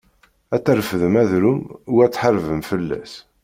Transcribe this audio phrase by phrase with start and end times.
[0.55, 1.61] Ad trefdem adrum
[1.93, 3.13] u ad tḥarbem fell-as.